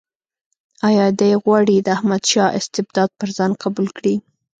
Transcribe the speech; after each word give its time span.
آیا 0.87 1.05
دی 1.19 1.31
غواړي 1.43 1.77
د 1.81 1.87
احمدشاه 1.97 2.53
استبداد 2.59 3.09
پر 3.19 3.29
ځان 3.37 3.51
قبول 3.63 3.87
کړي. 3.97 4.15